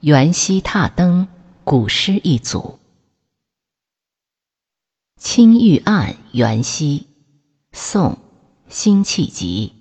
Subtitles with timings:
[0.00, 1.26] 元夕踏灯，
[1.64, 2.78] 古诗一组。
[5.16, 7.08] 青玉案·元夕，
[7.72, 8.12] 宋·
[8.68, 9.72] 辛弃疾。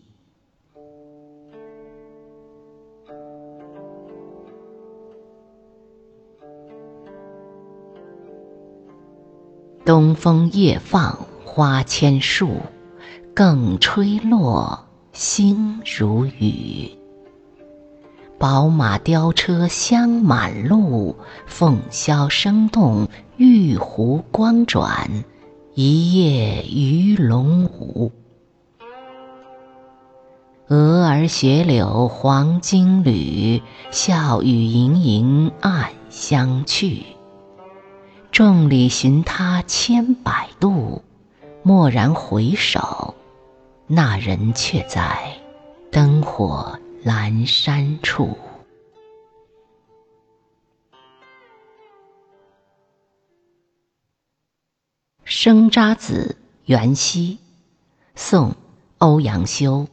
[9.86, 12.63] 东风夜放花千树，
[13.36, 16.96] 更吹落，星如雨。
[18.49, 25.25] 宝马雕车香满路，凤箫声动，玉壶光转，
[25.73, 28.13] 一夜鱼龙舞。
[30.69, 37.05] 蛾儿雪柳黄金缕，笑语盈盈暗香去。
[38.31, 41.02] 众里寻他千百度，
[41.63, 43.13] 蓦然回首，
[43.88, 45.33] 那人却在
[45.91, 46.79] 灯火。
[47.07, 48.38] 阑珊处，
[55.23, 56.35] 《生查子·
[56.66, 57.35] 元夕》，
[58.13, 58.52] 宋·
[58.97, 59.88] 欧阳修。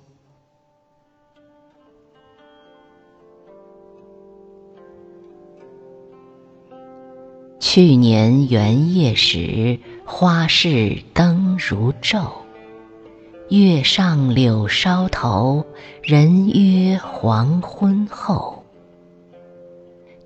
[7.60, 12.43] 去年元夜时，花市灯如昼。
[13.50, 15.66] 月上柳梢头，
[16.02, 18.64] 人约黄昏后。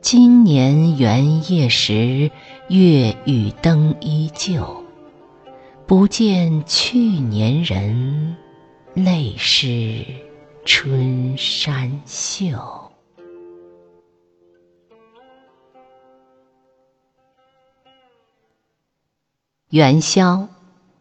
[0.01, 2.31] 今年元夜时，
[2.69, 4.85] 月与灯依旧，
[5.85, 8.37] 不见去年人，
[8.95, 10.05] 泪湿
[10.65, 12.57] 春衫袖。
[19.71, 20.47] 元宵，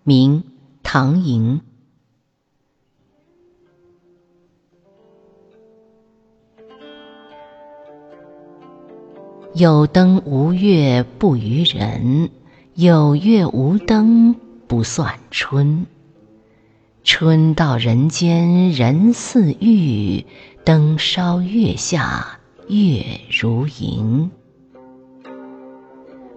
[0.04, 0.44] 明，
[0.82, 1.62] 唐寅。
[9.54, 12.30] 有灯无月不娱人，
[12.76, 14.36] 有月无灯
[14.68, 15.86] 不算春。
[17.04, 20.26] 春到人间人似玉，
[20.64, 23.04] 灯烧月下月
[23.42, 24.30] 如银。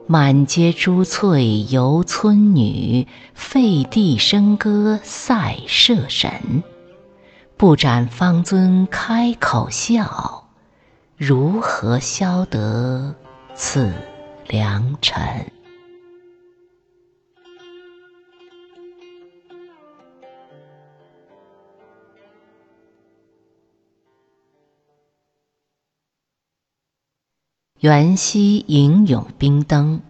[0.07, 6.63] 满街珠翠游村女，废帝笙歌赛社神。
[7.57, 10.40] 不展方尊开口笑。
[11.23, 13.15] 如何消得
[13.55, 13.93] 此
[14.49, 15.53] 良辰？
[27.81, 30.01] 元夕吟咏冰灯，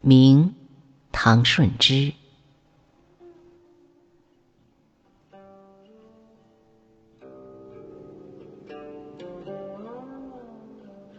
[0.00, 0.56] 明，
[1.12, 2.12] 唐顺之。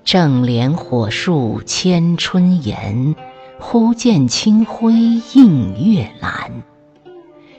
[0.07, 3.13] 正怜火树千春颜，
[3.59, 6.49] 忽见清辉映月阑。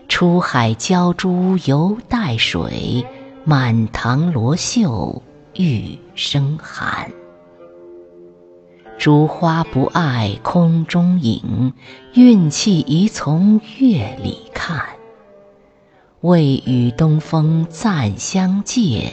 [0.09, 3.05] 出海鲛珠犹带水，
[3.45, 5.23] 满堂罗袖
[5.57, 7.13] 玉生寒。
[8.97, 11.75] 烛花不爱空中影，
[12.15, 14.87] 运气宜从月里看。
[16.23, 19.13] 未与东风暂相借，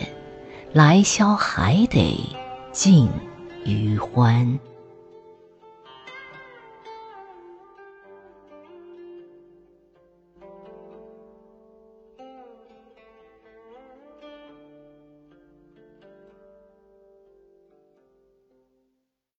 [0.72, 2.18] 来宵还得。
[2.76, 3.10] 尽
[3.64, 4.60] 余欢。